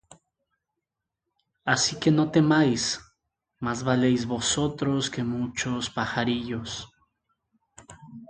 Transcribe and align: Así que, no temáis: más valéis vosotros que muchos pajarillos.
Así 1.73 1.93
que, 2.01 2.09
no 2.17 2.31
temáis: 2.35 2.81
más 3.59 3.79
valéis 3.87 4.25
vosotros 4.25 5.11
que 5.11 5.21
muchos 5.23 5.91
pajarillos. 5.91 6.89